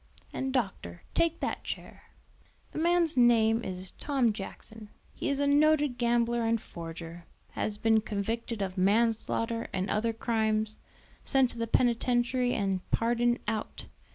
[0.33, 2.05] "And doctor, take that chair.
[2.71, 8.01] "The man's name is Tom Jackson; he is a noted gambler and forger, has been
[8.01, 10.79] convicted of manslaughter and other crimes,
[11.23, 13.85] sent to the penitentiary and pardoned out.